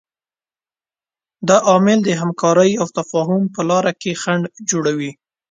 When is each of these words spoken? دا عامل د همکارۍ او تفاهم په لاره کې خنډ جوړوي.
دا 1.47 1.57
عامل 1.69 1.99
د 2.03 2.09
همکارۍ 2.21 2.71
او 2.81 2.87
تفاهم 2.97 3.41
په 3.55 3.61
لاره 3.69 3.91
کې 4.01 4.19
خنډ 4.21 4.43
جوړوي. 4.69 5.11